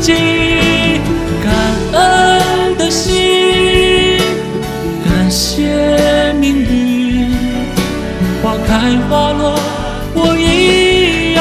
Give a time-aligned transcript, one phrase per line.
[0.00, 0.12] 己。
[1.42, 1.52] 感
[1.92, 4.18] 恩的心，
[5.04, 7.30] 感谢命运，
[8.42, 9.58] 花开花落，
[10.14, 11.40] 我一样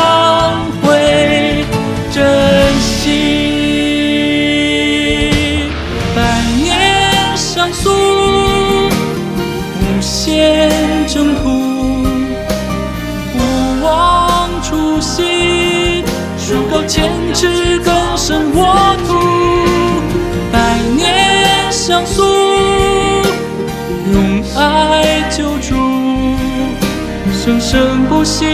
[0.81, 1.65] 会
[2.11, 2.23] 珍
[2.79, 2.93] 惜。
[6.15, 6.19] 百
[6.55, 7.89] 年相诉，
[9.81, 10.69] 无限
[11.07, 11.43] 征途，
[13.33, 13.35] 不
[13.83, 16.03] 忘初心，
[16.37, 17.79] 树高千尺，
[18.27, 18.65] 生沃
[19.05, 19.13] 土。
[20.51, 22.23] 百年相诉，
[24.11, 25.75] 用爱救助，
[27.31, 28.45] 生生不息，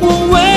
[0.00, 0.55] 无畏。